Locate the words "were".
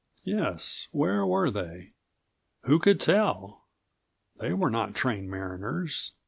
1.27-1.51, 4.51-4.71